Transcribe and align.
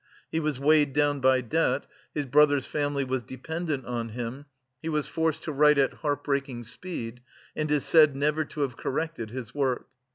He 0.31 0.39
was 0.39 0.59
weighed 0.59 0.93
down 0.93 1.19
by 1.19 1.41
debt, 1.41 1.85
his 2.15 2.25
brother's 2.25 2.65
family 2.65 3.03
was 3.03 3.21
dependent 3.21 3.85
on 3.85 4.09
him, 4.09 4.47
he 4.81 4.89
was 4.89 5.05
forced 5.05 5.43
to 5.43 5.51
write 5.51 5.77
at 5.77 5.93
heart 5.93 6.23
breaking 6.23 6.63
speed, 6.63 7.21
and 7.55 7.69
is 7.69 7.85
said 7.85 8.15
never 8.15 8.43
to 8.45 8.61
have 8.61 8.75
corrected 8.77 9.29
his 9.29 9.53
work. 9.53 9.85